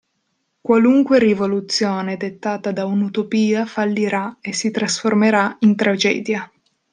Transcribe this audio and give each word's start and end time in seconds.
Qualunque 0.61 1.19
rivoluzione 1.19 2.17
dettata 2.17 2.71
da 2.71 2.85
un'utopia 2.87 3.67
fallirà 3.67 4.39
e 4.41 4.51
si 4.51 4.71
trasformerà 4.71 5.57
in 5.59 5.75
tragedia. 5.75 6.51